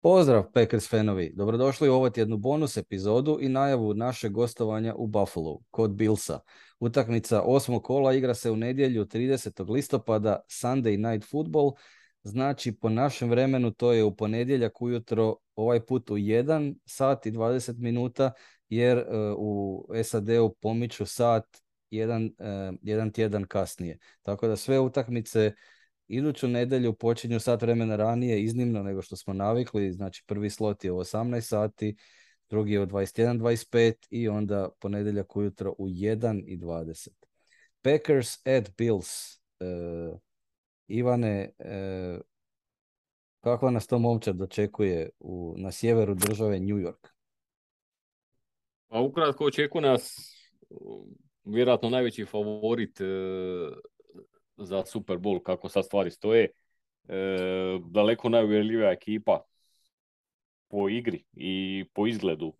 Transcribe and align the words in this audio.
Pozdrav 0.00 0.44
Packers 0.52 0.88
fanovi, 0.90 1.32
dobrodošli 1.34 1.88
u 1.88 1.92
ovo 1.92 2.10
tjednu 2.10 2.36
bonus 2.36 2.76
epizodu 2.76 3.38
i 3.40 3.48
najavu 3.48 3.94
našeg 3.94 4.32
gostovanja 4.32 4.94
u 4.94 5.06
Buffalo 5.06 5.58
kod 5.70 5.90
Billsa. 5.90 6.40
Utakmica 6.80 7.42
osmog 7.42 7.84
kola 7.84 8.14
igra 8.14 8.34
se 8.34 8.50
u 8.50 8.56
nedjelju 8.56 9.04
30. 9.04 9.70
listopada 9.70 10.40
Sunday 10.48 11.10
Night 11.10 11.30
Football, 11.30 11.72
znači 12.22 12.72
po 12.72 12.88
našem 12.88 13.30
vremenu 13.30 13.70
to 13.70 13.92
je 13.92 14.04
u 14.04 14.16
ponedjeljak 14.16 14.82
ujutro 14.82 15.36
ovaj 15.56 15.86
put 15.86 16.10
u 16.10 16.14
1 16.14 16.74
sat 16.84 17.26
i 17.26 17.32
20 17.32 17.78
minuta 17.78 18.32
jer 18.68 18.98
e, 18.98 19.04
u 19.36 19.84
SAD-u 20.04 20.54
pomiču 20.60 21.06
sat 21.06 21.44
jedan, 21.90 22.30
e, 22.38 22.72
jedan 22.82 23.12
tjedan 23.12 23.44
kasnije. 23.44 23.98
Tako 24.22 24.48
da 24.48 24.56
sve 24.56 24.80
utakmice 24.80 25.52
Iduću 26.08 26.48
nedjelju 26.48 26.92
počinju 26.92 27.40
sat 27.40 27.62
vremena 27.62 27.96
ranije, 27.96 28.42
iznimno 28.42 28.82
nego 28.82 29.02
što 29.02 29.16
smo 29.16 29.34
navikli, 29.34 29.92
znači 29.92 30.24
prvi 30.26 30.50
slot 30.50 30.84
je 30.84 30.92
u 30.92 30.98
18 30.98 31.40
sati, 31.40 31.96
drugi 32.50 32.72
je 32.72 32.82
u 32.82 32.86
21.25 32.86 33.94
i 34.10 34.28
onda 34.28 34.68
ponedjeljak 34.80 35.36
ujutro 35.36 35.74
u 35.78 35.88
1.20. 35.88 37.08
Packers 37.82 38.46
at 38.46 38.70
Bills. 38.76 39.38
E, 39.60 39.64
Ivane, 40.86 41.50
e, 41.58 42.18
kakva 43.40 43.70
nas 43.70 43.86
to 43.86 43.98
momčad 43.98 44.36
dočekuje 44.36 45.10
u, 45.20 45.54
na 45.56 45.72
sjeveru 45.72 46.14
države 46.14 46.60
New 46.60 46.76
York? 46.76 47.08
Pa 48.88 49.00
ukratko 49.00 49.44
očekuje 49.44 49.82
nas 49.82 50.16
vjerojatno 51.44 51.90
najveći 51.90 52.24
favorit 52.24 53.00
e, 53.00 53.04
za 54.58 54.84
Super 54.84 55.16
Bowl 55.16 55.42
kako 55.42 55.68
sad 55.68 55.84
stvari 55.84 56.10
stoje. 56.10 56.44
E, 56.44 56.50
daleko 57.90 58.28
najuvjerljivija 58.28 58.92
ekipa 58.92 59.44
po 60.68 60.88
igri 60.88 61.24
i 61.32 61.84
po 61.94 62.06
izgledu 62.06 62.52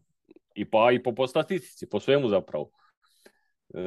i 0.54 0.64
pa 0.64 0.92
i 0.92 1.02
po, 1.02 1.14
po 1.14 1.26
statistici, 1.26 1.88
po 1.88 2.00
svemu 2.00 2.28
zapravo. 2.28 2.70
E, 3.74 3.80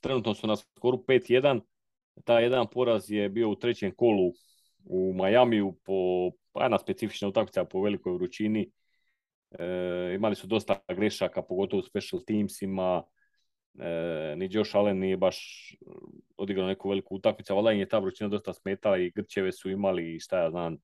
trenutno 0.00 0.34
su 0.34 0.46
na 0.46 0.56
skoru 0.56 1.04
5-1. 1.08 1.60
Taj 2.24 2.42
jedan 2.42 2.66
poraz 2.72 3.10
je 3.10 3.28
bio 3.28 3.50
u 3.50 3.56
trećem 3.56 3.94
kolu 3.96 4.32
u 4.84 5.12
Majamiju 5.16 5.72
po 5.84 6.30
pa 6.52 6.62
jedna 6.62 6.78
specifična 6.78 7.28
utakmica 7.28 7.64
po 7.64 7.82
velikoj 7.82 8.12
vrućini. 8.12 8.70
E, 9.50 10.12
imali 10.14 10.34
su 10.34 10.46
dosta 10.46 10.80
grešaka, 10.88 11.42
pogotovo 11.42 11.80
u 11.80 11.82
special 11.82 12.22
teamsima. 12.26 13.02
E, 13.78 14.34
ni 14.36 14.48
Josh 14.50 14.76
Allen 14.76 14.98
nije 14.98 15.16
baš 15.16 15.68
odigrao 16.36 16.66
neku 16.66 16.88
veliku 16.88 17.16
utakmicu, 17.16 17.56
valjda 17.56 17.70
je 17.70 17.88
ta 17.88 17.98
vrućina 17.98 18.28
dosta 18.28 18.52
smetala 18.52 18.98
i 18.98 19.10
Grčeve 19.10 19.52
su 19.52 19.70
imali 19.70 20.20
šta 20.20 20.38
ja 20.38 20.50
znam, 20.50 20.76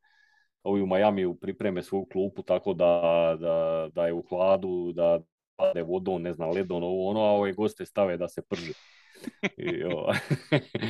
ovi 0.63 0.83
u 0.83 0.87
Majamiju 0.87 1.35
pripreme 1.35 1.83
svoju 1.83 2.07
klupu 2.13 2.43
tako 2.43 2.75
da, 2.75 3.37
da, 3.41 3.89
da 3.95 4.07
je 4.07 4.13
u 4.13 4.23
hladu, 4.23 4.93
da 4.93 5.21
pade 5.57 5.83
vodom, 5.83 6.23
ne 6.23 6.33
znam, 6.33 6.51
ledom, 6.51 6.83
ovo 6.83 7.11
ono, 7.11 7.21
a 7.21 7.31
ove 7.31 7.53
goste 7.53 7.87
stave 7.87 8.17
da 8.17 8.29
se 8.29 8.43
prži. 8.43 8.73
I, 9.57 9.83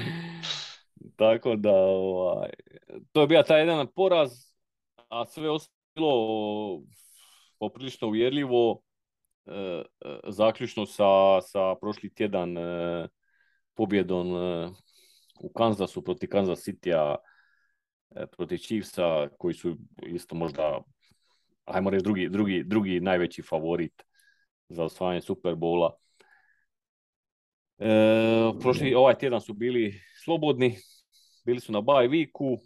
tako 1.17 1.57
da, 1.57 1.75
ovaj, 1.75 2.51
to 3.13 3.21
je 3.21 3.27
bio 3.27 3.43
taj 3.43 3.61
jedan 3.61 3.87
poraz, 3.95 4.31
a 5.09 5.25
sve 5.25 5.51
ostalo 5.51 6.83
poprilično 7.59 8.09
uvjerljivo. 8.09 8.83
E, 9.47 9.85
e, 10.01 10.19
zaključno 10.29 10.87
sa, 10.87 11.41
sa 11.41 11.75
prošli 11.81 12.15
tjedan 12.15 12.59
e, 12.59 13.09
pobjedom 13.75 14.33
u 15.41 15.49
Kansasu 15.49 16.05
protiv 16.05 16.29
Kansas 16.29 16.69
City-a, 16.69 17.17
protiv 18.37 18.59
Chiefsa, 18.59 19.29
koji 19.39 19.55
su 19.55 19.77
isto 20.07 20.35
možda, 20.35 20.81
ajmo 21.65 21.91
reći, 21.91 22.03
drugi, 22.03 22.29
drugi, 22.29 22.65
drugi 22.65 23.01
najveći 23.01 23.43
favorit 23.43 24.03
za 24.69 24.85
osvajanje 24.85 25.21
Superbola. 25.21 25.97
E, 27.79 27.89
prošli, 28.61 28.95
ovaj 28.95 29.19
tjedan 29.19 29.41
su 29.41 29.55
bili 29.55 30.01
slobodni, 30.25 30.77
bili 31.45 31.61
su 31.61 31.73
na 31.73 31.79
bye 31.79 32.09
weeku. 32.09 32.59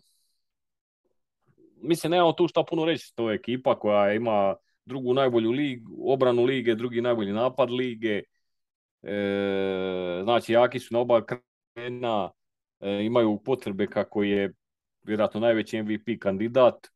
Mislim, 1.83 2.11
nemamo 2.11 2.33
tu 2.33 2.49
šta 2.49 2.65
puno 2.65 2.85
reći, 2.85 3.13
to 3.15 3.31
je 3.31 3.35
ekipa 3.35 3.79
koja 3.79 4.13
ima 4.13 4.57
drugu 4.91 5.15
najbolju 5.15 5.51
ligu, 5.51 6.13
obranu 6.13 6.45
lige, 6.45 6.75
drugi 6.75 7.01
najbolji 7.01 7.33
napad 7.33 7.71
lige. 7.71 8.23
E, 9.03 10.21
znači, 10.23 10.53
jaki 10.53 10.79
su 10.79 10.95
na 10.95 11.01
oba 11.01 11.23
krena, 11.25 12.31
e, 12.81 13.05
imaju 13.05 13.39
potrebe 13.45 13.87
kako 13.87 14.23
je 14.23 14.53
vjerojatno 15.03 15.41
najveći 15.41 15.83
MVP 15.83 16.19
kandidat. 16.21 16.87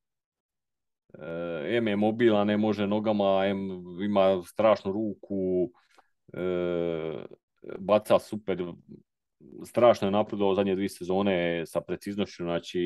E, 1.19 1.77
M 1.79 1.89
je 1.89 1.97
mobilan, 1.97 2.47
ne 2.47 2.57
može 2.57 2.87
nogama, 2.87 3.47
M 3.47 3.69
ima 4.03 4.43
strašnu 4.43 4.93
ruku, 4.93 5.71
e, 6.33 7.25
baca 7.79 8.19
super, 8.19 8.59
strašno 9.65 10.09
je 10.09 10.13
napredovao 10.13 10.55
zadnje 10.55 10.75
dvije 10.75 10.89
sezone 10.89 11.67
sa 11.67 11.81
preciznošću, 11.81 12.43
znači 12.43 12.81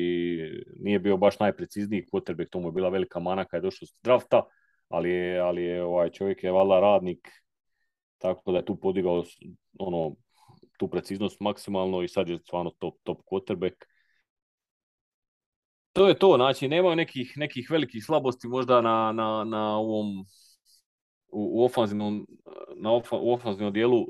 nije 0.79 0.99
bio 0.99 1.17
baš 1.17 1.39
najprecizniji 1.39 2.05
quarterback, 2.11 2.49
to 2.49 2.59
mu 2.59 2.67
je 2.67 2.71
bila 2.71 2.89
velika 2.89 3.19
mana 3.19 3.45
kad 3.45 3.57
je 3.57 3.67
došao 3.67 3.85
s 3.85 3.99
drafta 4.03 4.43
ali 4.89 5.09
je, 5.09 5.39
ali 5.39 5.63
je 5.63 5.83
ovaj 5.83 6.09
čovjek 6.09 6.43
je 6.43 6.51
valjda 6.51 6.79
radnik, 6.79 7.29
tako 8.17 8.51
da 8.51 8.57
je 8.57 8.65
tu 8.65 8.75
podigao 8.75 9.23
ono, 9.79 10.15
tu 10.77 10.87
preciznost 10.87 11.39
maksimalno 11.39 12.01
i 12.01 12.07
sad 12.07 12.29
je 12.29 12.37
stvarno 12.37 12.71
top, 12.79 12.95
top 13.03 13.21
quarterback. 13.31 13.75
To 15.93 16.07
je 16.07 16.19
to, 16.19 16.35
znači 16.35 16.67
nema 16.67 16.95
nekih, 16.95 17.33
nekih 17.35 17.67
velikih 17.71 18.05
slabosti 18.05 18.47
možda 18.47 18.81
na, 18.81 19.11
na, 19.11 19.43
na 19.43 19.77
ovom 19.77 20.25
u, 21.31 21.61
u 21.61 21.65
ofanzivnom, 21.65 22.27
na 22.75 22.93
ofa, 22.93 23.17
u 23.17 23.33
ofanzivnom 23.33 23.73
dijelu 23.73 24.01
uh, 24.01 24.07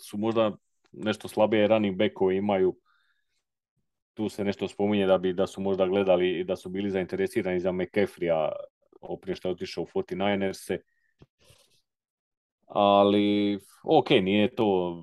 su 0.00 0.18
možda 0.18 0.52
nešto 0.92 1.28
slabije 1.28 1.68
running 1.68 1.96
backovi 1.96 2.36
imaju 2.36 2.76
tu 4.14 4.28
se 4.28 4.44
nešto 4.44 4.68
spominje 4.68 5.06
da 5.06 5.18
bi 5.18 5.32
da 5.32 5.46
su 5.46 5.60
možda 5.60 5.86
gledali 5.86 6.44
da 6.44 6.56
su 6.56 6.68
bili 6.68 6.90
zainteresirani 6.90 7.60
za 7.60 7.72
McCaffrey-a 7.72 8.52
prije 9.22 9.36
što 9.36 9.48
je 9.48 9.52
otišao 9.52 9.84
u 9.84 9.86
49ers-e. 9.86 10.78
Ali, 12.66 13.58
ok, 13.84 14.10
nije 14.10 14.54
to, 14.54 15.02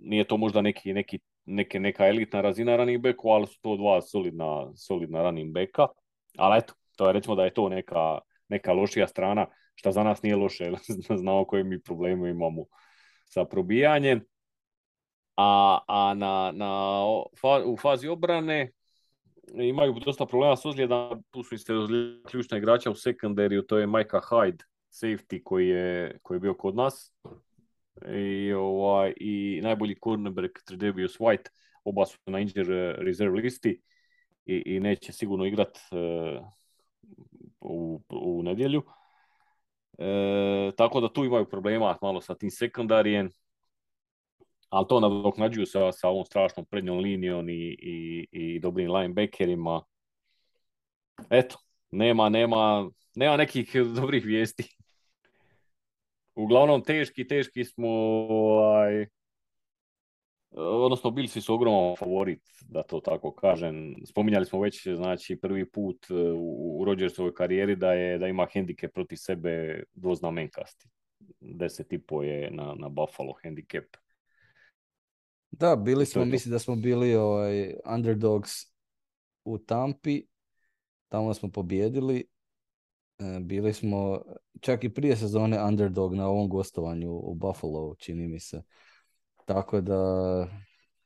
nije 0.00 0.24
to 0.24 0.36
možda 0.36 0.60
neki, 0.60 0.92
neki, 0.92 1.18
neke, 1.44 1.80
neka 1.80 2.06
elitna 2.06 2.40
razina 2.40 2.76
running 2.76 3.02
backu, 3.02 3.28
ali 3.28 3.46
su 3.46 3.60
to 3.60 3.76
dva 3.76 4.00
solidna, 4.00 4.76
solidna 4.76 5.22
running 5.22 5.54
backa. 5.54 5.86
Ali 6.38 6.58
eto, 6.58 6.74
to 6.96 7.06
je 7.06 7.12
recimo 7.12 7.34
da 7.34 7.44
je 7.44 7.54
to 7.54 7.68
neka, 7.68 8.18
neka 8.48 8.72
lošija 8.72 9.06
strana, 9.06 9.46
što 9.74 9.92
za 9.92 10.02
nas 10.02 10.22
nije 10.22 10.36
loše, 10.36 10.72
znamo 11.20 11.44
koje 11.44 11.64
mi 11.64 11.82
probleme 11.82 12.30
imamo 12.30 12.64
sa 13.24 13.44
probijanjem. 13.44 14.24
A, 15.36 15.78
a 15.88 16.14
na, 16.14 16.52
na, 16.54 17.04
u 17.66 17.76
fazi 17.76 18.08
obrane 18.08 18.72
imaju 19.54 19.92
dosta 20.04 20.26
problema 20.26 20.56
s 20.56 20.64
ozljedama, 20.64 21.22
tu 21.30 21.42
su 21.42 21.54
isto 21.54 21.88
ključna 22.26 22.58
igrača 22.58 22.90
u 22.90 22.94
sekundariju, 22.94 23.62
to 23.62 23.78
je 23.78 23.86
Majka 23.86 24.20
Hyde, 24.30 24.62
safety 24.90 25.42
koji 25.44 25.68
je, 25.68 26.18
koji 26.22 26.36
je 26.36 26.40
bio 26.40 26.54
kod 26.54 26.76
nas. 26.76 27.14
I, 28.14 28.52
ovaj, 28.52 29.14
i 29.16 29.60
najbolji 29.62 29.96
cornerback 30.04 30.62
Tredevius 30.66 31.18
White, 31.18 31.48
oba 31.84 32.06
su 32.06 32.18
na 32.26 32.40
injured 32.40 32.68
reserve 32.98 33.40
listi 33.40 33.82
i, 34.46 34.62
i 34.66 34.80
neće 34.80 35.12
sigurno 35.12 35.46
igrat 35.46 35.78
uh, 35.92 36.46
u, 37.60 38.00
u 38.10 38.42
nedjelju. 38.42 38.82
E, 39.98 40.72
tako 40.76 41.00
da 41.00 41.12
tu 41.12 41.24
imaju 41.24 41.48
problema 41.48 41.98
malo 42.02 42.20
sa 42.20 42.34
tim 42.34 42.50
sekundarijem 42.50 43.32
ali 44.70 44.86
to 44.88 45.00
nadoknađuju 45.00 45.66
sa, 45.66 45.92
sa 45.92 46.08
ovom 46.08 46.24
strašnom 46.24 46.66
prednjom 46.66 46.98
linijom 46.98 47.48
i, 47.48 47.76
i, 47.82 48.26
i 48.32 48.60
dobrim 48.60 48.92
linebackerima. 48.92 49.82
Eto, 51.30 51.58
nema, 51.90 52.28
nema, 52.28 52.90
nema 53.14 53.36
nekih 53.36 53.72
dobrih 53.94 54.24
vijesti. 54.24 54.76
Uglavnom, 56.34 56.84
teški, 56.84 57.26
teški 57.26 57.64
smo, 57.64 57.88
ovaj, 58.28 59.06
odnosno 60.50 61.10
bili 61.10 61.28
su 61.28 61.54
ogroman 61.54 61.96
favorit, 61.96 62.42
da 62.68 62.82
to 62.82 63.00
tako 63.00 63.34
kažem. 63.34 63.94
Spominjali 64.06 64.46
smo 64.46 64.60
već, 64.60 64.88
znači, 64.88 65.36
prvi 65.36 65.70
put 65.70 66.06
u, 66.34 66.80
u 66.80 66.84
Rodgersovoj 66.84 67.34
karijeri 67.34 67.76
da, 67.76 67.92
je, 67.92 68.18
da 68.18 68.26
ima 68.26 68.46
hendike 68.52 68.88
protiv 68.88 69.16
sebe 69.16 69.82
dvoznamenkasti. 69.94 70.88
Deset 71.40 71.92
i 71.92 71.98
po 71.98 72.22
je 72.22 72.50
na, 72.50 72.74
na 72.74 72.88
Buffalo 72.88 73.34
handicap. 73.42 73.84
Da, 75.50 75.76
bili 75.76 76.06
smo, 76.06 76.24
mislim 76.24 76.52
da 76.52 76.58
smo 76.58 76.76
bili 76.76 77.14
ovaj, 77.14 77.74
underdogs 77.94 78.50
u 79.44 79.58
Tampi, 79.58 80.22
tamo 81.08 81.34
smo 81.34 81.50
pobjedili. 81.50 82.24
E, 83.18 83.40
bili 83.40 83.72
smo 83.72 84.22
čak 84.60 84.84
i 84.84 84.94
prije 84.94 85.16
sezone 85.16 85.64
underdog 85.64 86.14
na 86.14 86.28
ovom 86.28 86.48
gostovanju 86.48 87.12
u 87.12 87.34
Buffalo, 87.34 87.94
čini 87.98 88.28
mi 88.28 88.40
se. 88.40 88.62
Tako 89.44 89.80
da 89.80 89.98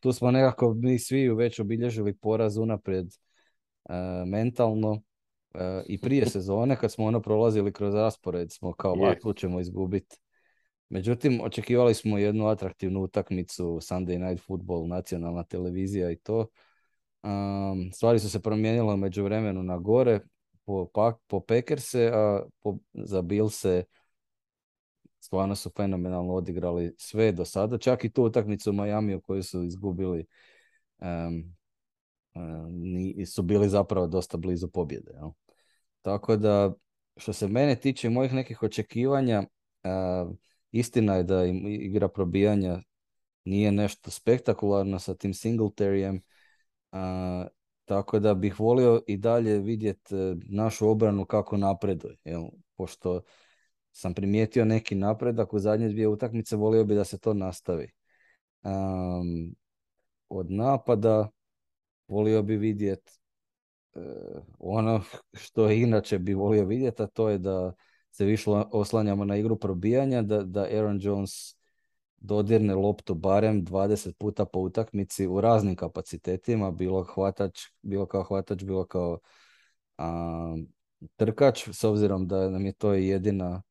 tu 0.00 0.12
smo 0.12 0.30
nekako 0.30 0.74
mi 0.74 0.98
svi 0.98 1.28
već 1.28 1.60
obilježili 1.60 2.16
poraz 2.16 2.56
unaprijed 2.56 3.06
e, 3.06 3.94
mentalno 4.26 5.02
E, 5.54 5.82
I 5.86 5.98
prije 5.98 6.26
sezone, 6.26 6.76
kad 6.76 6.92
smo 6.92 7.04
ono 7.04 7.20
prolazili 7.22 7.72
kroz 7.72 7.94
raspored, 7.94 8.52
smo 8.52 8.72
kao, 8.72 9.14
tu 9.22 9.32
ćemo 9.32 9.60
izgubiti. 9.60 10.16
Međutim, 10.94 11.40
očekivali 11.42 11.94
smo 11.94 12.18
jednu 12.18 12.46
atraktivnu 12.46 13.02
utakmicu 13.02 13.64
Sunday 13.64 14.28
Night 14.28 14.46
Football, 14.46 14.88
nacionalna 14.88 15.42
televizija 15.42 16.10
i 16.10 16.16
to. 16.16 16.46
Um, 17.22 17.90
stvari 17.92 18.18
su 18.18 18.30
se 18.30 18.42
promijenile 18.42 18.94
u 18.94 18.96
međuvremenu 18.96 19.62
na 19.62 19.78
gore 19.78 20.20
po, 20.64 20.88
pa, 20.94 21.16
po 21.26 21.40
Packerse, 21.40 22.10
a 22.14 22.42
po, 22.60 22.78
za 22.92 23.22
Billse 23.22 23.84
stvarno 25.20 25.54
su 25.54 25.70
fenomenalno 25.76 26.34
odigrali 26.34 26.94
sve 26.98 27.32
do 27.32 27.44
sada, 27.44 27.78
čak 27.78 28.04
i 28.04 28.12
tu 28.12 28.22
utakmicu 28.22 28.70
u 28.70 28.72
Miami 28.72 29.20
koju 29.20 29.42
su 29.42 29.64
izgubili 29.64 30.26
um, 30.98 31.54
ni, 32.70 33.26
su 33.26 33.42
bili 33.42 33.68
zapravo 33.68 34.06
dosta 34.06 34.36
blizu 34.36 34.68
pobjede. 34.68 35.12
Jel? 35.12 35.30
Tako 36.02 36.36
da, 36.36 36.74
što 37.16 37.32
se 37.32 37.48
mene 37.48 37.76
tiče 37.76 38.10
mojih 38.10 38.32
nekih 38.32 38.62
očekivanja, 38.62 39.42
uh, 39.84 40.36
istina 40.74 41.14
je 41.14 41.22
da 41.22 41.44
im 41.44 41.66
igra 41.66 42.08
probijanja 42.08 42.82
nije 43.44 43.72
nešto 43.72 44.10
spektakularno 44.10 44.98
sa 44.98 45.14
tim 45.14 45.34
Singletarijem, 45.34 46.20
uh, 46.92 46.98
tako 47.84 48.18
da 48.18 48.34
bih 48.34 48.60
volio 48.60 49.02
i 49.06 49.16
dalje 49.16 49.58
vidjeti 49.58 50.14
našu 50.48 50.88
obranu 50.88 51.24
kako 51.24 51.56
napreduje. 51.56 52.16
Jel? 52.24 52.42
Pošto 52.76 53.22
sam 53.92 54.14
primijetio 54.14 54.64
neki 54.64 54.94
napredak 54.94 55.52
u 55.52 55.58
zadnje 55.58 55.88
dvije 55.88 56.08
utakmice, 56.08 56.56
volio 56.56 56.84
bi 56.84 56.94
da 56.94 57.04
se 57.04 57.18
to 57.18 57.34
nastavi. 57.34 57.88
Um, 58.62 59.54
od 60.28 60.50
napada 60.50 61.28
volio 62.08 62.42
bi 62.42 62.56
vidjeti 62.56 63.12
uh, 63.94 64.02
ono 64.58 65.02
što 65.32 65.70
inače 65.70 66.18
bi 66.18 66.34
volio 66.34 66.64
vidjeti, 66.64 67.02
a 67.02 67.06
to 67.06 67.28
je 67.28 67.38
da 67.38 67.74
se 68.16 68.24
više 68.24 68.50
oslanjamo 68.50 69.24
na 69.24 69.36
igru 69.36 69.56
probijanja, 69.56 70.22
da, 70.22 70.42
da 70.42 70.60
Aaron 70.60 70.98
Jones 71.02 71.56
dodirne 72.16 72.74
loptu 72.74 73.14
barem 73.14 73.64
20 73.64 74.12
puta 74.12 74.44
po 74.44 74.60
utakmici 74.60 75.26
u 75.26 75.40
raznim 75.40 75.76
kapacitetima, 75.76 76.70
bilo 76.70 77.02
hvatač, 77.02 77.60
bilo 77.82 78.06
kao 78.06 78.22
hvatač, 78.22 78.62
bilo 78.64 78.86
kao 78.86 79.18
um, 79.98 80.68
trkač, 81.16 81.68
s 81.72 81.84
obzirom 81.84 82.28
da 82.28 82.50
nam 82.50 82.66
je 82.66 82.72
to 82.72 82.94
jedina 82.94 83.62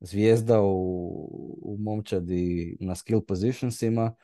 zvijezda 0.00 0.62
u, 0.62 0.74
u 1.62 1.76
momčadi 1.78 2.76
na 2.80 2.94
skill 2.94 3.20
positionsima. 3.20 4.14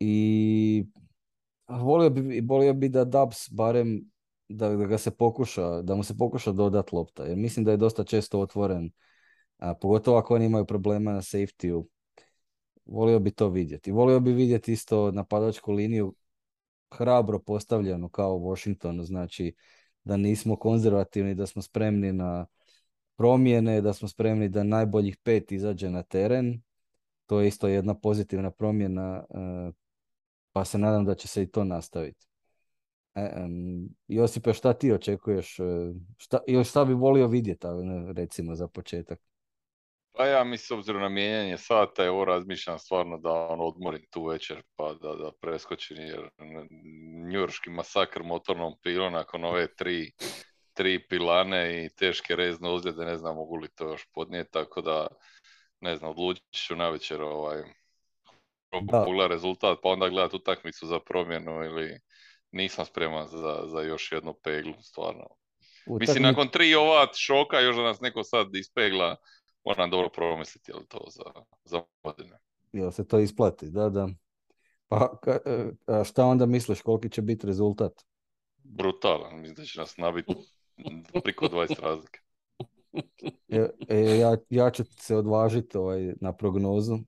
I 0.00 0.86
volio 1.68 2.10
bi, 2.10 2.40
volio 2.40 2.74
bi 2.74 2.88
da 2.88 3.04
Dubs 3.04 3.50
barem 3.50 4.11
da, 4.52 4.68
da 4.68 4.86
ga 4.86 4.98
se 4.98 5.10
pokuša, 5.10 5.82
da 5.82 5.94
mu 5.94 6.02
se 6.02 6.16
pokuša 6.16 6.52
dodat 6.52 6.92
lopta, 6.92 7.24
jer 7.24 7.36
mislim 7.36 7.64
da 7.64 7.70
je 7.70 7.76
dosta 7.76 8.04
često 8.04 8.40
otvoren, 8.40 8.90
a, 9.58 9.74
pogotovo 9.74 10.18
ako 10.18 10.34
oni 10.34 10.44
imaju 10.44 10.66
problema 10.66 11.12
na 11.12 11.22
safety 11.22 11.82
Volio 12.84 13.18
bi 13.18 13.30
to 13.30 13.48
vidjeti. 13.48 13.92
Volio 13.92 14.20
bi 14.20 14.32
vidjeti 14.32 14.72
isto 14.72 15.10
napadačku 15.10 15.72
liniju 15.72 16.14
hrabro 16.90 17.38
postavljenu 17.38 18.08
kao 18.08 18.36
u 18.36 18.50
Washingtonu, 18.50 19.04
znači 19.04 19.54
da 20.04 20.16
nismo 20.16 20.56
konzervativni, 20.56 21.34
da 21.34 21.46
smo 21.46 21.62
spremni 21.62 22.12
na 22.12 22.46
promjene, 23.16 23.80
da 23.80 23.92
smo 23.92 24.08
spremni 24.08 24.48
da 24.48 24.62
najboljih 24.62 25.16
pet 25.22 25.52
izađe 25.52 25.90
na 25.90 26.02
teren. 26.02 26.62
To 27.26 27.40
je 27.40 27.48
isto 27.48 27.68
jedna 27.68 27.94
pozitivna 27.94 28.50
promjena, 28.50 29.24
pa 30.52 30.64
se 30.64 30.78
nadam 30.78 31.04
da 31.04 31.14
će 31.14 31.28
se 31.28 31.42
i 31.42 31.50
to 31.50 31.64
nastaviti. 31.64 32.31
E, 33.14 33.30
Josipe, 34.08 34.52
šta 34.52 34.72
ti 34.72 34.92
očekuješ? 34.92 35.58
E, 35.58 35.62
šta, 36.18 36.38
ili 36.46 36.64
šta 36.64 36.84
bi 36.84 36.94
volio 36.94 37.26
vidjeti, 37.26 37.66
recimo, 38.16 38.54
za 38.54 38.68
početak? 38.68 39.20
Pa 40.16 40.26
ja 40.26 40.44
mislim, 40.44 40.66
s 40.66 40.70
obzirom 40.78 41.02
na 41.02 41.08
mijenjanje 41.08 41.58
sata, 41.58 42.10
ovo 42.10 42.24
razmišljam 42.24 42.78
stvarno 42.78 43.18
da 43.18 43.32
on 43.32 43.60
odmorim 43.60 44.02
tu 44.10 44.24
večer, 44.24 44.62
pa 44.76 44.94
da, 44.94 45.14
da 45.14 45.30
preskočim, 45.40 45.96
jer 45.96 46.28
njurški 47.32 47.70
masakr 47.70 48.22
motornom 48.22 48.74
pilom 48.82 49.12
nakon 49.12 49.44
ove 49.44 49.74
tri 49.74 50.12
tri 50.74 51.08
pilane 51.08 51.84
i 51.84 51.88
teške 51.88 52.36
rezne 52.36 52.68
ozljede, 52.68 53.04
ne 53.04 53.18
znam 53.18 53.36
mogu 53.36 53.56
li 53.56 53.68
to 53.68 53.88
još 53.90 54.06
podnijeti, 54.12 54.50
tako 54.52 54.80
da 54.80 55.06
ne 55.80 55.96
znam, 55.96 56.10
odlučit 56.10 56.44
ću 56.52 56.76
na 56.76 56.88
večer 56.88 57.22
ovaj, 57.22 57.62
pogleda 58.90 59.26
rezultat, 59.34 59.78
pa 59.82 59.88
onda 59.88 60.08
gledati 60.08 60.36
utakmicu 60.36 60.86
za 60.86 61.00
promjenu 61.00 61.64
ili 61.64 62.00
nisam 62.52 62.86
spreman 62.86 63.26
za, 63.26 63.62
za 63.66 63.80
još 63.80 64.12
jednu 64.12 64.34
peglu, 64.42 64.74
stvarno. 64.82 65.26
Mislim, 65.86 66.22
nakon 66.22 66.48
tri 66.48 66.74
ova 66.74 67.06
šoka, 67.14 67.60
još 67.60 67.76
da 67.76 67.82
nas 67.82 68.00
neko 68.00 68.22
sad 68.22 68.54
ispegla, 68.54 69.16
moram 69.64 69.90
dobro 69.90 70.08
promisliti 70.08 70.70
je 70.70 70.76
li 70.76 70.86
to 70.88 71.06
za, 71.10 71.42
za 71.64 71.82
godine. 72.02 72.38
Jel 72.72 72.90
se 72.90 73.08
to 73.08 73.18
isplati, 73.18 73.70
da, 73.70 73.88
da. 73.88 74.08
Pa 74.88 75.18
e, 75.26 75.70
a 75.86 76.04
šta 76.04 76.24
onda 76.24 76.46
misliš, 76.46 76.82
koliki 76.82 77.10
će 77.10 77.22
biti 77.22 77.46
rezultat? 77.46 77.92
Brutalan, 78.56 79.40
mislim 79.40 79.54
da 79.54 79.64
će 79.64 79.80
nas 79.80 79.96
nabiti 79.96 80.34
priko 81.24 81.46
20 81.46 81.82
razlike. 81.82 82.18
E, 83.88 84.18
ja, 84.18 84.36
ja 84.50 84.70
ću 84.70 84.84
se 84.84 85.16
odvažiti 85.16 85.78
ovaj, 85.78 86.14
na 86.20 86.32
prognozu. 86.32 86.98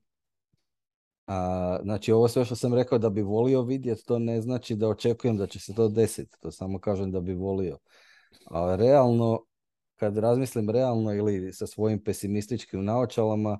A, 1.27 1.79
znači 1.83 2.11
ovo 2.11 2.27
sve 2.27 2.45
što 2.45 2.55
sam 2.55 2.73
rekao 2.73 2.97
da 2.97 3.09
bi 3.09 3.21
volio 3.21 3.61
vidjeti, 3.61 4.05
to 4.05 4.19
ne 4.19 4.41
znači 4.41 4.75
da 4.75 4.87
očekujem 4.87 5.37
da 5.37 5.47
će 5.47 5.59
se 5.59 5.75
to 5.75 5.87
desiti. 5.87 6.37
To 6.39 6.51
samo 6.51 6.79
kažem 6.79 7.11
da 7.11 7.21
bi 7.21 7.33
volio. 7.33 7.77
A 8.45 8.75
realno, 8.75 9.45
kad 9.95 10.17
razmislim 10.17 10.69
realno 10.69 11.13
ili 11.13 11.53
sa 11.53 11.67
svojim 11.67 12.03
pesimističkim 12.03 12.85
naočalama, 12.85 13.59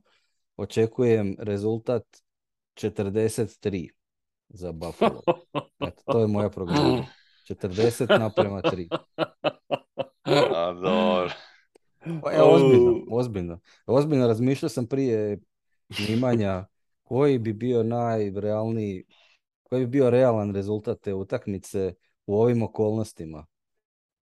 očekujem 0.58 1.36
rezultat 1.40 2.04
43 2.76 3.90
za 4.50 4.72
Buffalo. 4.72 5.22
Eto, 5.88 6.02
to 6.06 6.20
je 6.20 6.28
moja 6.28 6.50
prognoza. 6.50 7.04
40 7.50 8.20
naprema 8.20 8.62
3. 8.62 8.88
A, 10.24 10.74
dobro. 10.74 11.30
Pa, 12.24 12.34
evo, 12.34 12.52
ozbiljno, 12.52 13.06
ozbiljno. 13.10 13.60
Ozbiljno 13.86 14.28
razmišljao 14.28 14.70
sam 14.70 14.88
prije 14.88 15.40
snimanja 15.92 16.66
koji 17.06 17.40
bi 17.40 17.54
bio 17.54 17.84
najrealniji, 17.84 19.06
koji 19.64 19.86
bi 19.86 19.92
bio 19.92 20.10
realan 20.10 20.56
rezultat 20.56 21.02
te 21.02 21.14
utakmice 21.14 21.94
u 22.26 22.42
ovim 22.42 22.64
okolnostima. 22.64 23.46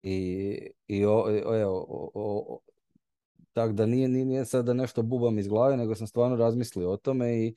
I, 0.03 0.57
i 0.87 1.05
o, 1.05 1.25
evo, 1.55 1.85
o, 2.13 2.59
tak 3.53 3.73
da 3.73 3.85
nije, 3.85 4.07
nije 4.07 4.45
sad 4.45 4.65
da 4.65 4.73
nešto 4.73 5.01
bubam 5.01 5.39
iz 5.39 5.47
glave, 5.47 5.77
nego 5.77 5.95
sam 5.95 6.07
stvarno 6.07 6.35
razmislio 6.35 6.91
o 6.91 6.97
tome 6.97 7.37
i 7.37 7.55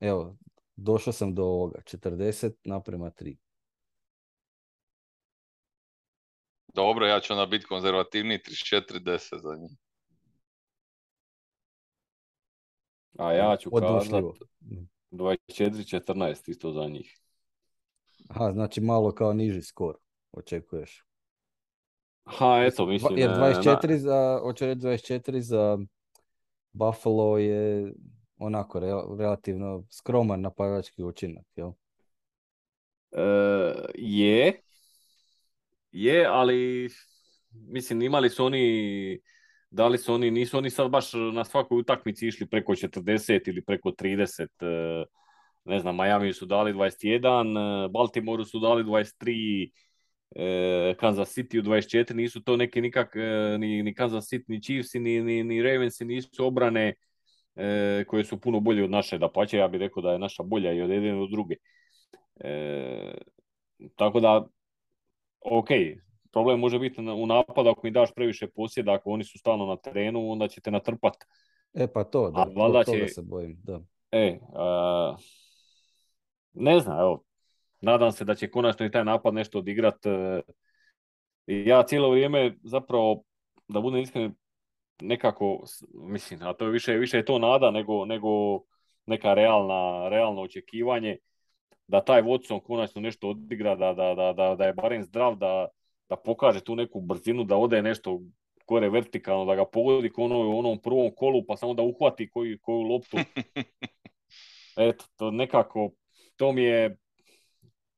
evo, 0.00 0.36
došao 0.76 1.12
sam 1.12 1.34
do 1.34 1.44
ovoga, 1.44 1.80
40 1.84 2.52
naprema 2.64 3.10
3. 3.10 3.36
Dobro, 6.74 7.06
ja 7.06 7.20
ću 7.20 7.32
onda 7.32 7.46
biti 7.46 7.66
konzervativniji 7.66 8.38
34-10 8.38 9.42
za 9.42 9.56
njih. 9.56 9.78
A 13.18 13.32
ja 13.32 13.56
ću 13.56 13.70
kazat 13.70 14.24
24-14 15.10 16.50
isto 16.50 16.72
za 16.72 16.86
njih. 16.86 17.18
Aha, 18.28 18.52
znači 18.52 18.80
malo 18.80 19.12
kao 19.12 19.32
niži 19.32 19.62
skor 19.62 19.96
očekuješ. 20.32 21.04
Ha, 22.24 22.64
eto, 22.66 22.86
mislim... 22.86 23.18
Jer 23.18 23.30
24 23.30 23.90
na... 23.90 23.98
za, 23.98 24.38
hoću 24.42 24.66
reći 24.66 24.80
24 24.80 25.38
za 25.38 25.78
Buffalo 26.72 27.38
je 27.38 27.92
onako 28.38 28.80
relativno 29.18 29.84
skroman 29.90 30.40
napadački 30.40 31.02
učinak, 31.02 31.46
jel? 31.56 31.70
E, 33.12 33.22
je, 33.94 34.60
je, 35.92 36.26
ali 36.26 36.88
mislim 37.52 38.02
imali 38.02 38.30
su 38.30 38.44
oni 38.44 39.20
da 39.72 39.88
li 39.88 39.98
su 39.98 40.14
oni, 40.14 40.30
nisu 40.30 40.58
oni 40.58 40.70
sad 40.70 40.90
baš 40.90 41.12
na 41.32 41.44
svakoj 41.44 41.78
utakmici 41.78 42.26
išli 42.26 42.46
preko 42.46 42.72
40 42.72 43.48
ili 43.48 43.64
preko 43.64 43.90
30, 43.90 44.46
e, 44.60 45.04
ne 45.64 45.78
znam, 45.78 45.96
Miami 45.96 46.32
su 46.32 46.46
dali 46.46 46.72
21, 46.72 47.86
e, 47.86 47.88
Baltimoreu 47.88 48.44
su 48.44 48.58
dali 48.60 48.84
23, 48.84 49.70
e, 50.36 50.94
Kansas 51.00 51.38
City 51.38 51.60
u 51.60 51.62
24, 51.62 52.14
nisu 52.14 52.42
to 52.42 52.56
neki 52.56 52.80
nikak, 52.80 53.14
ni, 53.58 53.82
ni 53.82 53.94
Kansas 53.94 54.28
City, 54.32 54.44
ni 54.48 54.62
Chiefs, 54.62 54.94
ni, 54.94 55.20
ni, 55.20 55.44
ni 55.44 55.62
Ravensi 55.62 56.04
nisu 56.04 56.46
obrane 56.46 56.94
koje 58.06 58.24
su 58.24 58.40
puno 58.40 58.60
bolje 58.60 58.84
od 58.84 58.90
naše, 58.90 59.18
da 59.18 59.28
pače, 59.32 59.56
ja 59.56 59.68
bih 59.68 59.80
rekao 59.80 60.02
da 60.02 60.12
je 60.12 60.18
naša 60.18 60.42
bolja 60.42 60.72
i 60.72 60.80
od 60.80 60.90
jedne 60.90 61.14
od 61.14 61.30
druge. 61.30 61.54
tako 63.96 64.20
da 64.20 64.46
ok, 65.40 65.68
problem 66.32 66.60
može 66.60 66.78
biti 66.78 67.00
u 67.00 67.26
napadu 67.26 67.70
ako 67.70 67.86
im 67.86 67.92
daš 67.92 68.14
previše 68.14 68.46
posjeda, 68.46 68.92
ako 68.92 69.10
oni 69.10 69.24
su 69.24 69.38
stalno 69.38 69.66
na 69.66 69.76
terenu, 69.76 70.30
onda 70.30 70.48
ćete 70.48 70.70
natrpat. 70.70 71.14
E 71.74 71.86
pa 71.92 72.04
to, 72.04 72.30
da, 72.30 72.44
to, 72.44 72.82
toga 72.84 73.08
se 73.08 73.22
bojim, 73.22 73.56
da. 73.62 73.80
E, 74.10 74.38
uh, 74.40 75.18
ne 76.52 76.80
znam, 76.80 77.00
evo, 77.00 77.24
nadam 77.80 78.12
se 78.12 78.24
da 78.24 78.34
će 78.34 78.50
konačno 78.50 78.86
i 78.86 78.90
taj 78.90 79.04
napad 79.04 79.34
nešto 79.34 79.58
odigrat. 79.58 80.06
I 81.46 81.68
ja 81.68 81.82
cijelo 81.82 82.10
vrijeme 82.10 82.56
zapravo, 82.62 83.22
da 83.68 83.80
budem 83.80 84.00
iskren, 84.00 84.34
nekako, 85.00 85.64
mislim, 85.94 86.42
a 86.42 86.52
to 86.52 86.64
je 86.64 86.70
više, 86.70 86.92
više 86.92 87.16
je 87.16 87.24
to 87.24 87.38
nada 87.38 87.70
nego, 87.70 88.04
nego 88.04 88.28
neka 89.06 89.34
realna, 89.34 90.08
realno 90.08 90.42
očekivanje 90.42 91.16
da 91.86 92.04
taj 92.04 92.22
Watson 92.22 92.62
konačno 92.62 93.00
nešto 93.00 93.28
odigra, 93.28 93.76
da, 93.76 93.92
da, 93.92 94.14
da, 94.14 94.32
da, 94.32 94.54
da 94.54 94.64
je 94.64 94.72
barem 94.72 95.02
zdrav, 95.02 95.36
da, 95.36 95.68
da 96.12 96.16
pokaže 96.16 96.60
tu 96.60 96.76
neku 96.76 97.00
brzinu, 97.00 97.44
da 97.44 97.56
ode 97.56 97.82
nešto 97.82 98.20
gore 98.68 98.88
vertikalno, 98.92 99.46
da 99.48 99.54
ga 99.56 99.64
pogodi 99.64 100.10
ko 100.12 100.24
ono, 100.24 100.40
u 100.50 100.58
onom 100.58 100.80
prvom 100.82 101.10
kolu, 101.16 101.44
pa 101.48 101.56
samo 101.56 101.74
da 101.74 101.82
uhvati 101.82 102.28
koju, 102.30 102.58
koju 102.60 102.82
loptu. 102.82 103.16
Eto, 104.88 105.04
to 105.16 105.30
nekako, 105.30 105.90
to 106.36 106.52
mi 106.52 106.62
je, 106.62 106.96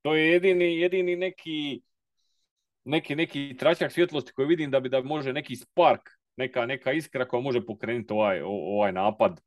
to 0.02 0.14
je 0.14 0.28
jedini, 0.28 0.78
jedini 0.78 1.16
neki, 1.16 1.83
neki, 2.85 3.16
neki 3.16 3.56
tračak 3.59 3.92
svjetlosti 3.92 4.33
koji 4.33 4.49
vidim 4.49 4.71
da 4.71 4.80
bi 4.80 4.88
da 4.88 5.02
može 5.02 5.33
neki 5.33 5.56
spark, 5.56 6.11
neka, 6.37 6.66
neka 6.66 6.92
iskra 6.92 7.28
koja 7.28 7.40
može 7.40 7.66
pokrenuti 7.66 8.12
ovaj, 8.12 8.40
ovaj 8.42 8.92
napad 8.92 9.40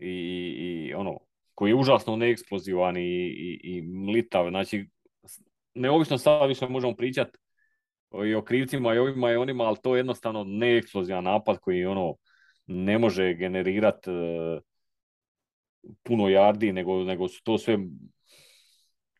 i, 0.00 0.10
i 0.58 0.94
ono, 0.94 1.18
koji 1.54 1.70
je 1.70 1.74
užasno 1.74 2.16
neeksplozivan 2.16 2.96
i, 2.96 3.00
i, 3.00 3.60
i 3.62 3.82
mlitav. 3.82 4.48
Znači, 4.48 4.86
neovisno 5.74 6.18
sad 6.18 6.48
više 6.48 6.68
možemo 6.68 6.96
pričati 6.96 7.41
i 8.26 8.34
o 8.34 8.42
krivcima 8.42 8.94
i 8.94 8.98
ovima 8.98 9.32
i 9.32 9.36
onima, 9.36 9.64
ali 9.64 9.76
to 9.82 9.94
je 9.94 9.98
jednostavno 9.98 10.44
neeksplozivan 10.44 11.24
napad 11.24 11.58
koji 11.58 11.84
ono 11.84 12.16
ne 12.66 12.98
može 12.98 13.34
generirati 13.34 14.10
e, 14.10 14.60
puno 16.02 16.28
jardi, 16.28 16.72
nego, 16.72 17.04
nego 17.04 17.28
su 17.28 17.42
to 17.42 17.58
sve 17.58 17.78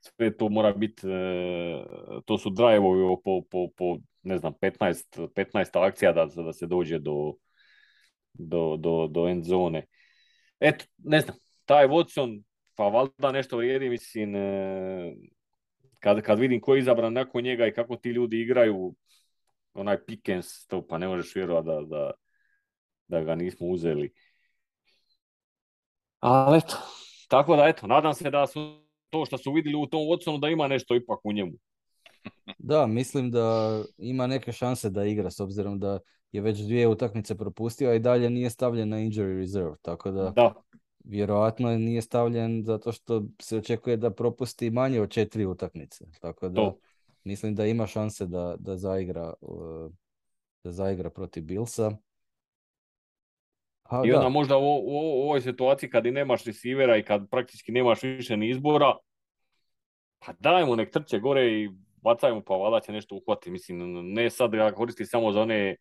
sve 0.03 0.37
to 0.37 0.49
mora 0.49 0.73
biti, 0.73 1.07
e, 1.07 1.85
to 2.25 2.39
su 2.39 2.51
drive 2.51 2.81
po, 3.25 3.43
po, 3.51 3.69
po, 3.77 3.99
ne 4.23 4.39
znam, 4.39 4.53
15, 4.61 5.29
15 5.29 5.87
akcija 5.87 6.13
da, 6.13 6.27
da 6.27 6.53
se 6.53 6.67
dođe 6.67 6.99
do, 6.99 7.35
do, 8.33 8.77
do, 8.77 9.07
do 9.07 9.29
end 9.29 9.45
zone. 9.45 9.87
Eto, 10.61 10.85
ne 10.99 11.21
znam, 11.21 11.37
taj 11.65 11.87
Watson, 11.89 12.43
pa 12.75 12.89
valjda 12.89 13.33
nešto 13.33 13.57
vrijedi, 13.57 13.89
mislim, 13.89 14.37
e, 14.37 15.15
kad, 16.03 16.23
kad 16.23 16.39
vidim 16.39 16.61
ko 16.61 16.75
je 16.75 16.81
izabran 16.81 17.13
nakon 17.13 17.45
njega 17.45 17.67
i 17.67 17.73
kako 17.73 17.97
ti 17.97 18.09
ljudi 18.09 18.41
igraju, 18.41 18.95
onaj 19.75 20.05
Pickens, 20.05 20.67
to 20.67 20.87
pa 20.87 20.99
ne 20.99 21.09
možeš 21.09 21.35
vjerovati 21.35 21.67
da, 21.67 21.81
da, 21.81 22.11
da 23.09 23.25
ga 23.25 23.35
nismo 23.35 23.67
uzeli. 23.67 24.13
Ali 26.21 26.59
eto, 26.59 26.77
tako 27.29 27.57
da 27.57 27.69
eto, 27.69 27.87
nadam 27.87 28.15
se 28.15 28.31
da 28.31 28.47
su 28.47 28.83
to 29.11 29.25
što 29.25 29.39
su 29.39 29.53
vidjeli 29.53 29.83
u 29.83 29.87
tom 29.87 30.01
Watsonu 30.01 30.41
da 30.41 30.49
ima 30.49 30.69
nešto 30.69 30.95
ipak 30.95 31.21
u 31.25 31.33
njemu. 31.33 31.53
Da, 32.59 32.87
mislim 32.87 33.31
da 33.31 33.79
ima 33.99 34.27
neke 34.27 34.53
šanse 34.53 34.91
da 34.91 35.05
igra 35.05 35.31
s 35.31 35.41
obzirom 35.41 35.79
da 35.79 35.99
je 36.33 36.41
već 36.41 36.59
dvije 36.59 36.89
utakmice 36.89 37.39
propustio, 37.39 37.91
a 37.91 37.95
i 37.95 37.99
dalje 37.99 38.31
nije 38.31 38.51
stavljen 38.51 38.89
na 38.89 38.97
injury 38.97 39.39
reserve, 39.39 39.77
tako 39.83 40.11
da, 40.11 40.31
da. 40.31 40.55
Vjerojatno 41.05 41.79
nije 41.79 42.03
stavljen 42.03 42.65
zato 42.65 42.93
što 42.93 43.23
se 43.41 43.57
očekuje 43.57 43.97
da 43.97 44.11
propusti 44.11 44.71
manje 44.71 45.01
od 45.01 45.11
četiri 45.11 45.47
utakmice. 45.47 46.05
Tako 46.21 46.49
da 46.49 46.73
mislim 47.25 47.55
da 47.55 47.67
ima 47.67 47.87
šanse 47.87 48.27
da, 48.27 48.57
da, 48.59 48.77
zaigra, 48.77 49.33
da 50.65 50.73
zaigra 50.73 51.11
protiv 51.11 51.45
Bilsa. 51.45 51.91
I 54.05 54.13
onda 54.13 54.29
možda 54.29 54.57
u, 54.57 54.63
u, 54.63 55.23
ovoj 55.23 55.41
situaciji 55.41 55.91
kad 55.91 56.07
i 56.07 56.11
nemaš 56.11 56.45
receivera 56.45 56.97
i 56.97 57.03
kad 57.03 57.31
praktički 57.31 57.73
nemaš 57.73 58.03
više 58.03 58.37
ni 58.37 58.51
izbora, 58.51 58.97
pa 60.19 60.33
dajmo 60.39 60.77
nek 60.77 60.91
trče 60.91 61.19
gore 61.19 61.47
i 61.47 61.71
bacajmo 62.03 62.43
pa 62.47 62.55
valjda 62.55 62.81
će 62.81 62.93
nešto 62.93 63.15
uhvati. 63.15 63.51
Mislim, 63.51 63.79
ne 64.13 64.31
sad 64.31 64.51
ga 64.51 64.73
koristi 64.73 65.07
samo 65.07 65.33
za 65.33 65.41
one, 65.41 65.77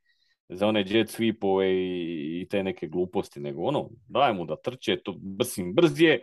za 0.49 0.67
one 0.67 0.83
jet 0.87 1.09
sweepove 1.09 1.65
i, 1.65 2.41
i 2.41 2.47
te 2.49 2.63
neke 2.63 2.87
gluposti, 2.87 3.39
nego 3.39 3.61
ono, 3.61 3.89
dajmo 4.07 4.45
da 4.45 4.55
trče, 4.55 4.97
to 5.03 5.15
brsim, 5.21 5.73
brz 5.73 6.01
je, 6.01 6.19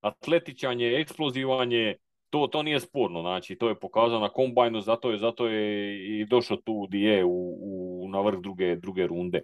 atletičan 0.00 0.80
je, 0.80 1.00
eksplozivan 1.00 1.72
je, 1.72 1.96
to, 2.30 2.46
to 2.46 2.62
nije 2.62 2.80
sporno, 2.80 3.20
znači 3.20 3.56
to 3.56 3.68
je 3.68 3.80
pokazano 3.80 4.20
na 4.20 4.28
kombajnu, 4.28 4.80
zato 4.80 5.10
je, 5.10 5.18
zato 5.18 5.46
je 5.46 5.96
i 6.20 6.24
došao 6.24 6.56
tu 6.56 6.86
gdje 6.88 6.98
je 6.98 7.24
u, 7.24 7.56
u, 7.60 8.08
na 8.08 8.20
vrh 8.20 8.40
druge, 8.40 8.76
druge 8.76 9.06
runde. 9.06 9.42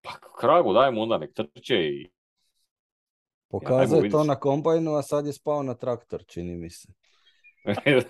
Pa 0.00 0.10
kragu 0.40 0.72
dajmo 0.72 1.02
onda 1.02 1.18
nek 1.18 1.32
trče 1.34 1.74
i... 1.74 2.10
Pokazao 3.50 4.00
je 4.00 4.10
to 4.10 4.24
na 4.24 4.34
kombajnu, 4.34 4.94
a 4.94 5.02
sad 5.02 5.26
je 5.26 5.32
spao 5.32 5.62
na 5.62 5.74
traktor, 5.74 6.24
čini 6.26 6.56
mi 6.56 6.70
se. 6.70 6.88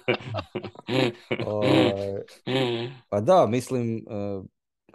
Ovaj, 1.46 1.92
pa 3.08 3.20
da, 3.20 3.46
mislim, 3.46 4.04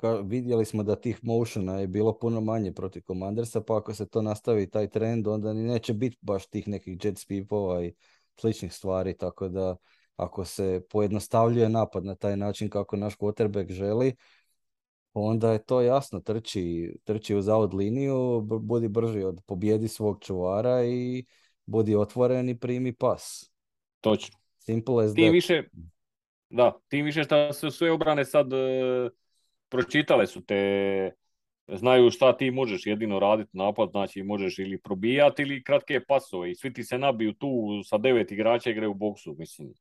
e, 0.03 0.21
vidjeli 0.23 0.65
smo 0.65 0.83
da 0.83 0.95
tih 0.95 1.19
motiona 1.23 1.79
je 1.79 1.87
bilo 1.87 2.19
puno 2.19 2.41
manje 2.41 2.71
protiv 2.71 3.01
Commandersa, 3.07 3.61
pa 3.61 3.77
ako 3.77 3.93
se 3.93 4.09
to 4.09 4.21
nastavi 4.21 4.69
taj 4.69 4.89
trend, 4.89 5.27
onda 5.27 5.53
ni 5.53 5.63
neće 5.63 5.93
biti 5.93 6.17
baš 6.21 6.47
tih 6.47 6.67
nekih 6.67 6.97
jet 7.03 7.19
speepova 7.19 7.83
i 7.83 7.93
sličnih 8.39 8.73
stvari, 8.73 9.17
tako 9.17 9.47
da 9.49 9.75
ako 10.15 10.45
se 10.45 10.81
pojednostavljuje 10.89 11.69
napad 11.69 12.05
na 12.05 12.15
taj 12.15 12.37
način 12.37 12.69
kako 12.69 12.97
naš 12.97 13.17
quarterback 13.17 13.71
želi, 13.71 14.15
onda 15.13 15.51
je 15.51 15.63
to 15.63 15.81
jasno, 15.81 16.19
trči, 16.19 16.95
trči 17.03 17.35
u 17.35 17.41
zavod 17.41 17.73
liniju, 17.73 18.41
budi 18.41 18.87
brži 18.87 19.23
od 19.23 19.41
pobjedi 19.45 19.87
svog 19.87 20.17
čuvara 20.21 20.85
i 20.85 21.25
budi 21.65 21.95
otvoren 21.95 22.49
i 22.49 22.59
primi 22.59 22.93
pas. 22.95 23.51
Točno. 24.01 24.37
Simple 24.59 25.05
as 25.05 25.13
tim 25.13 25.31
više, 25.31 25.63
da, 26.49 26.79
tim 26.87 27.05
više 27.05 27.23
što 27.23 27.53
su 27.53 27.71
sve 27.71 27.91
obrane 27.91 28.25
sad 28.25 28.53
e, 28.53 29.09
pročitale 29.73 30.27
su 30.27 30.41
te, 30.45 31.11
znaju 31.67 32.11
šta 32.11 32.37
ti 32.37 32.51
možeš 32.51 32.85
jedino 32.85 33.19
raditi 33.19 33.57
napad, 33.57 33.89
znači 33.91 34.23
možeš 34.23 34.59
ili 34.59 34.77
probijati 34.77 35.41
ili 35.41 35.63
kratke 35.63 36.01
pasove 36.07 36.51
i 36.51 36.55
svi 36.55 36.73
ti 36.73 36.83
se 36.83 36.97
nabiju 36.97 37.33
tu 37.33 37.49
sa 37.83 37.97
devet 37.97 38.31
igrača 38.31 38.69
igraju 38.69 38.91
u 38.91 39.01
boksu, 39.05 39.35
mislim 39.39 39.73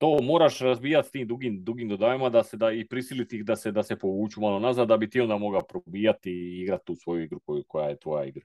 to 0.00 0.18
moraš 0.22 0.60
razbijati 0.60 1.08
s 1.08 1.10
tim 1.10 1.28
dugim, 1.28 1.64
dugim 1.64 1.88
dodajima 1.88 2.28
da 2.28 2.42
se 2.42 2.56
da 2.56 2.72
i 2.72 2.86
prisiliti 2.88 3.36
ih 3.36 3.44
da 3.44 3.56
se, 3.56 3.72
da 3.72 3.82
se 3.82 3.96
povuču 3.96 4.40
malo 4.40 4.58
nazad 4.58 4.88
da 4.88 4.96
bi 4.96 5.10
ti 5.10 5.20
onda 5.20 5.38
mogao 5.38 5.62
probijati 5.62 6.30
i 6.30 6.62
igrati 6.62 6.84
tu 6.84 6.94
svoju 6.94 7.24
igru 7.24 7.40
koju, 7.40 7.64
koja 7.68 7.88
je 7.88 7.98
tvoja 7.98 8.24
igra. 8.24 8.44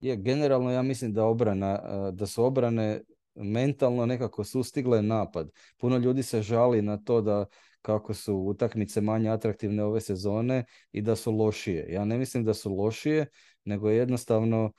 Je, 0.00 0.16
generalno 0.16 0.70
ja 0.70 0.82
mislim 0.82 1.12
da 1.12 1.24
obrana, 1.24 1.80
da 2.10 2.26
su 2.26 2.44
obrane 2.44 3.00
mentalno 3.34 4.06
nekako 4.06 4.44
sustigle 4.44 5.02
napad. 5.02 5.50
Puno 5.76 5.96
ljudi 5.96 6.22
se 6.22 6.42
žali 6.42 6.82
na 6.82 6.96
to 6.96 7.20
da 7.20 7.46
kako 7.82 8.14
su 8.14 8.36
utakmice 8.36 9.00
manje 9.00 9.30
atraktivne 9.30 9.84
ove 9.84 10.00
sezone 10.00 10.64
i 10.92 11.02
da 11.02 11.16
su 11.16 11.32
lošije. 11.32 11.86
Ja 11.92 12.04
ne 12.04 12.18
mislim 12.18 12.44
da 12.44 12.54
su 12.54 12.74
lošije, 12.74 13.26
nego 13.64 13.90
jednostavno 13.90 14.72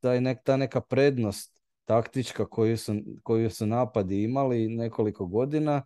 taj, 0.00 0.20
nek, 0.20 0.38
ta 0.44 0.56
neka 0.56 0.80
prednost 0.80 1.62
taktička 1.84 2.46
koju 2.46 2.78
su, 2.78 2.94
koju 3.22 3.50
su 3.50 3.66
napadi 3.66 4.22
imali 4.22 4.68
nekoliko 4.68 5.26
godina 5.26 5.82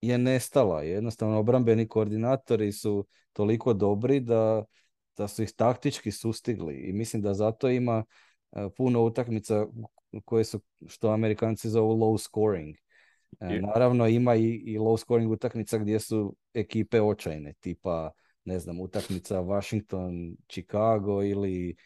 je 0.00 0.18
nestala. 0.18 0.82
Jednostavno 0.82 1.38
obrambeni 1.38 1.88
koordinatori 1.88 2.72
su 2.72 3.06
toliko 3.32 3.72
dobri 3.72 4.20
da, 4.20 4.64
da 5.16 5.28
su 5.28 5.42
ih 5.42 5.52
taktički 5.52 6.12
sustigli 6.12 6.74
i 6.74 6.92
mislim 6.92 7.22
da 7.22 7.34
zato 7.34 7.68
ima 7.68 8.04
e, 8.52 8.68
puno 8.76 9.02
utakmica 9.02 9.66
koje 10.24 10.44
su 10.44 10.60
što 10.86 11.10
Amerikanci 11.10 11.68
zovu 11.68 11.96
low 11.96 12.18
scoring. 12.18 12.76
E, 13.40 13.60
naravno 13.60 14.08
ima 14.08 14.34
i, 14.34 14.48
i 14.48 14.78
low 14.78 15.00
scoring 15.00 15.32
utakmica 15.32 15.78
gdje 15.78 16.00
su 16.00 16.36
ekipe 16.54 17.00
očajne, 17.00 17.54
tipa 17.60 18.10
ne 18.44 18.58
znam, 18.58 18.80
utakmica 18.80 19.40
Washington, 19.40 20.36
Chicago 20.48 21.22
ili 21.22 21.76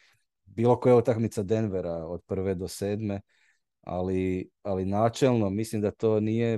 bilo 0.45 0.79
koja 0.79 0.95
utakmica 0.95 1.43
Denvera 1.43 1.95
od 2.07 2.21
prve 2.25 2.55
do 2.55 2.67
sedme, 2.67 3.21
ali, 3.81 4.49
ali 4.61 4.85
načelno 4.85 5.49
mislim 5.49 5.81
da 5.81 5.91
to 5.91 6.19
nije, 6.19 6.53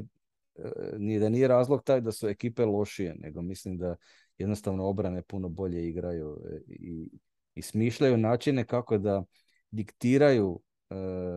e, 0.55 0.71
nije, 0.97 1.19
da 1.19 1.29
nije 1.29 1.47
razlog 1.47 1.83
taj 1.83 2.01
da 2.01 2.11
su 2.11 2.27
ekipe 2.27 2.65
lošije, 2.65 3.15
nego 3.19 3.41
mislim 3.41 3.77
da 3.77 3.95
jednostavno 4.37 4.85
obrane 4.85 5.21
puno 5.21 5.49
bolje 5.49 5.87
igraju 5.87 6.37
e, 6.51 6.59
i, 6.67 7.09
i 7.55 7.61
smišljaju 7.61 8.17
načine 8.17 8.65
kako 8.65 8.97
da 8.97 9.23
diktiraju 9.71 10.59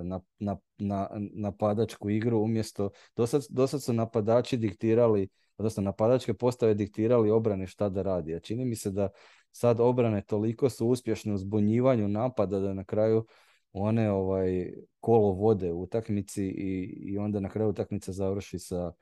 na, 0.04 0.20
na, 0.38 0.56
na, 0.78 1.08
napadačku 1.34 2.10
igru 2.10 2.38
umjesto, 2.38 2.90
dosad, 3.16 3.46
dosad 3.50 3.82
su 3.82 3.92
napadači 3.92 4.56
diktirali, 4.56 5.28
odnosno 5.58 5.82
napadačke 5.82 6.34
postave 6.34 6.74
diktirali 6.74 7.30
obrane 7.30 7.66
šta 7.66 7.88
da 7.88 8.02
radi. 8.02 8.34
A 8.34 8.40
čini 8.40 8.64
mi 8.64 8.76
se 8.76 8.90
da 8.90 9.08
sad 9.52 9.80
obrane 9.80 10.22
toliko 10.22 10.68
su 10.70 10.88
uspješne 10.88 11.32
u 11.32 11.36
zbunjivanju 11.36 12.08
napada 12.08 12.60
da 12.60 12.74
na 12.74 12.84
kraju 12.84 13.26
one 13.72 14.10
ovaj 14.10 14.72
kolo 15.00 15.32
vode 15.32 15.72
u 15.72 15.82
utakmici 15.82 16.44
i, 16.44 16.84
i 17.12 17.18
onda 17.18 17.40
na 17.40 17.48
kraju 17.48 17.70
utakmica 17.70 18.12
završi 18.12 18.58
sa 18.58 18.92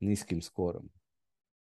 niskim 0.00 0.42
skorom. 0.42 0.90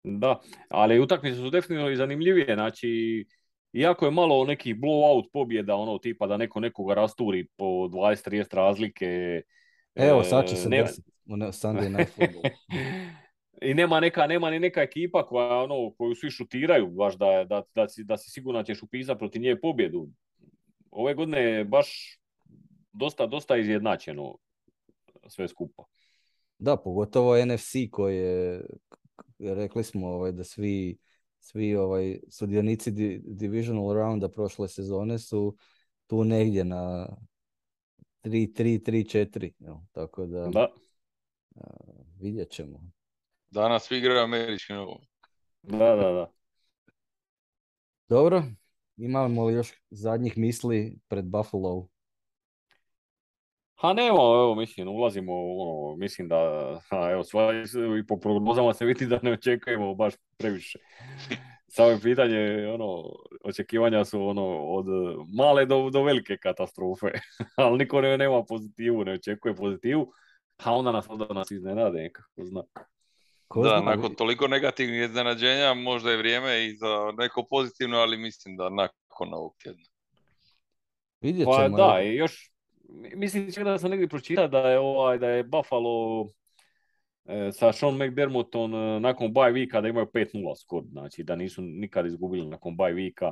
Da, 0.03 0.39
ali 0.69 0.99
utakmice 0.99 1.35
su 1.35 1.49
definitivno 1.49 1.89
i 1.89 1.95
zanimljivije, 1.95 2.53
znači 2.53 3.25
iako 3.73 4.05
je 4.05 4.11
malo 4.11 4.45
neki 4.45 4.73
blowout 4.73 5.29
pobjeda, 5.33 5.75
ono 5.75 5.97
tipa 5.97 6.27
da 6.27 6.37
neko 6.37 6.59
nekoga 6.59 6.93
rasturi 6.93 7.47
po 7.57 7.65
20-30 7.65 8.55
razlike. 8.55 9.41
Evo, 9.95 10.23
sad 10.23 10.49
će 10.49 10.55
se 10.55 10.69
ne... 10.69 10.81
desiti 10.81 11.11
u 11.25 11.33
Sunday 11.33 11.97
Night 11.97 12.13
Football. 12.15 12.43
I 13.61 13.73
nema 13.73 13.99
neka, 13.99 14.27
nema 14.27 14.49
ni 14.49 14.59
neka 14.59 14.81
ekipa 14.81 15.25
koja, 15.25 15.57
ono, 15.57 15.91
koju 15.97 16.15
svi 16.15 16.29
šutiraju, 16.29 16.87
baš 16.87 17.17
da, 17.17 17.45
da, 17.49 17.63
da, 17.75 17.87
si, 17.87 18.03
da 18.03 18.17
si 18.17 18.31
sigurno 18.31 18.63
ćeš 18.63 18.83
upisati 18.83 19.19
protiv 19.19 19.41
nje 19.41 19.59
pobjedu. 19.61 20.09
Ove 20.91 21.13
godine 21.13 21.41
je 21.41 21.65
baš 21.65 22.19
dosta, 22.91 23.25
dosta 23.25 23.57
izjednačeno 23.57 24.37
sve 25.27 25.47
skupa. 25.47 25.83
Da, 26.57 26.77
pogotovo 26.77 27.45
NFC 27.45 27.75
koji 27.91 28.17
je, 28.17 28.61
rekli 29.39 29.83
smo 29.83 30.07
ovaj, 30.07 30.31
da 30.31 30.43
svi, 30.43 30.97
svi 31.41 31.75
ovaj, 31.75 32.19
sudionici 32.29 32.91
divisional 33.23 33.93
rounda 33.93 34.29
prošle 34.29 34.67
sezone 34.67 35.19
su 35.19 35.55
tu 36.07 36.23
negdje 36.23 36.63
na 36.63 37.07
3-3-3-4. 38.23 39.51
Tako 39.91 40.25
da, 40.25 40.47
da. 40.47 40.67
vidjet 42.19 42.49
ćemo. 42.49 42.91
Danas 43.49 43.83
svi 43.83 43.97
igraju 43.97 44.19
američki 44.19 44.73
nogomet. 44.73 45.09
Da, 45.61 45.95
da, 45.95 46.11
da. 46.11 46.31
Dobro, 48.09 48.43
imamo 48.97 49.45
li 49.45 49.53
još 49.53 49.81
zadnjih 49.89 50.37
misli 50.37 50.99
pred 51.07 51.25
Buffalo? 51.25 51.87
Ha 53.81 53.93
nema, 53.93 54.17
evo, 54.17 54.55
mislim, 54.55 54.87
ulazimo, 54.87 55.33
ono, 55.33 55.95
mislim 55.95 56.27
da, 56.27 56.37
ha, 56.89 57.11
evo, 57.11 57.23
sva, 57.23 57.53
i 57.99 58.07
po 58.07 58.17
prognozama 58.17 58.73
se 58.73 58.85
vidi 58.85 59.05
da 59.05 59.19
ne 59.21 59.31
očekujemo 59.31 59.95
baš 59.95 60.13
previše. 60.37 60.79
Samo 61.75 61.99
pitanje, 62.03 62.67
ono, 62.73 63.03
očekivanja 63.43 64.05
su, 64.05 64.27
ono, 64.27 64.43
od 64.57 64.85
male 65.37 65.65
do, 65.65 65.89
do 65.89 66.03
velike 66.03 66.37
katastrofe, 66.37 67.07
ali 67.55 67.77
niko 67.77 68.01
ne, 68.01 68.17
nema 68.17 68.43
pozitivu, 68.43 69.03
ne 69.03 69.13
očekuje 69.13 69.55
pozitivu, 69.55 70.13
a 70.57 70.73
onda 70.75 70.91
nas, 70.91 71.05
onda 71.09 71.33
nas 71.33 71.51
iznenade, 71.51 72.01
nekako 72.01 72.45
zna. 72.45 72.63
da, 73.55 73.81
nakon 73.81 74.15
toliko 74.15 74.47
negativnih 74.47 75.03
iznenađenja 75.03 75.73
možda 75.73 76.11
je 76.11 76.17
vrijeme 76.17 76.65
i 76.65 76.77
za 76.77 77.11
neko 77.17 77.47
pozitivno, 77.49 77.97
ali 77.97 78.17
mislim 78.17 78.57
da 78.57 78.69
nakon 78.69 79.33
ovog 79.33 79.55
tjedna. 79.63 79.85
Vidjet 81.21 81.45
pa 81.45 81.63
ćemo. 81.63 81.77
Pa 81.77 81.83
da, 81.83 82.01
i 82.01 82.15
još, 82.15 82.50
mislim 83.15 83.51
čak 83.51 83.63
da 83.63 83.77
sam 83.77 83.89
negdje 83.89 84.07
pročitao 84.07 84.47
da 84.47 84.59
je, 84.59 84.79
ovaj, 84.79 85.17
da 85.17 85.27
je 85.27 85.43
Buffalo 85.43 86.27
e, 87.25 87.51
sa 87.51 87.73
Sean 87.73 87.95
McDermottom 87.95 88.73
e, 88.75 88.99
nakon 88.99 89.33
bye 89.33 89.53
weeka 89.53 89.81
da 89.81 89.87
imaju 89.87 90.05
5-0 90.05 90.61
skor, 90.61 90.83
znači 90.91 91.23
da 91.23 91.35
nisu 91.35 91.61
nikad 91.61 92.05
izgubili 92.05 92.47
nakon 92.47 92.77
bye 92.77 92.93
weeka. 92.93 93.31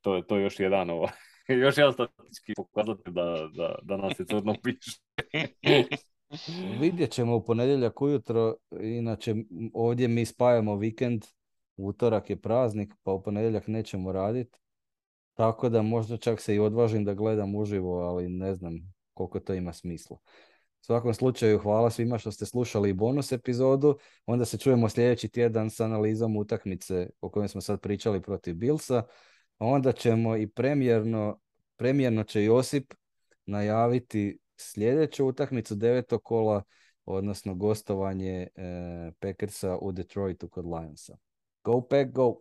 To 0.00 0.16
je, 0.16 0.26
to 0.26 0.36
je 0.36 0.42
još 0.42 0.60
jedan 0.60 0.90
ovaj, 0.90 1.12
još 1.64 1.78
jedan 1.78 1.92
statistički 1.92 2.52
pokazatelj 2.56 3.12
da, 3.12 3.48
da, 3.56 3.78
da 3.82 3.96
nas 3.96 4.16
se 4.16 4.24
crno 4.26 4.54
piše. 4.64 5.00
Vidjet 6.80 7.10
ćemo 7.10 7.36
u 7.36 7.44
ponedjeljak 7.44 8.02
ujutro, 8.02 8.54
inače 8.80 9.34
ovdje 9.74 10.08
mi 10.08 10.24
spajamo 10.24 10.76
vikend, 10.76 11.24
utorak 11.76 12.30
je 12.30 12.40
praznik, 12.40 12.94
pa 13.02 13.12
u 13.12 13.22
ponedjeljak 13.22 13.66
nećemo 13.66 14.12
raditi. 14.12 14.58
Tako 15.40 15.68
da 15.68 15.82
možda 15.82 16.16
čak 16.16 16.40
se 16.40 16.54
i 16.54 16.58
odvažim 16.58 17.04
da 17.04 17.14
gledam 17.14 17.54
uživo, 17.54 18.00
ali 18.00 18.28
ne 18.28 18.54
znam 18.54 18.94
koliko 19.14 19.40
to 19.40 19.54
ima 19.54 19.72
smisla. 19.72 20.16
U 20.80 20.84
svakom 20.84 21.14
slučaju 21.14 21.58
hvala 21.58 21.90
svima 21.90 22.18
što 22.18 22.32
ste 22.32 22.46
slušali 22.46 22.92
bonus 22.92 23.32
epizodu. 23.32 23.98
Onda 24.26 24.44
se 24.44 24.58
čujemo 24.58 24.88
sljedeći 24.88 25.28
tjedan 25.28 25.70
s 25.70 25.80
analizom 25.80 26.36
utakmice 26.36 27.10
o 27.20 27.30
kojoj 27.30 27.48
smo 27.48 27.60
sad 27.60 27.80
pričali 27.80 28.22
protiv 28.22 28.54
Bilsa. 28.54 29.02
Onda 29.58 29.92
ćemo 29.92 30.36
i 30.36 30.46
premjerno, 30.46 31.40
premjerno 31.76 32.24
će 32.24 32.44
Josip 32.44 32.94
najaviti 33.46 34.38
sljedeću 34.56 35.26
utakmicu 35.26 35.74
devetog 35.74 36.22
kola, 36.24 36.62
odnosno 37.04 37.54
gostovanje 37.54 38.48
e, 38.54 39.10
Packersa 39.18 39.76
u 39.76 39.92
Detroitu 39.92 40.48
kod 40.48 40.64
Lionsa. 40.66 41.16
Go 41.64 41.80
Pack, 41.88 42.10
go! 42.10 42.40